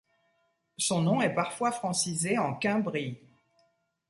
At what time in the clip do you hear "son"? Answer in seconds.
0.79-1.03